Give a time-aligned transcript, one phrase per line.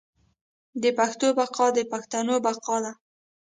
[0.83, 2.91] د پښتو بقا د پښتنو بقا ده.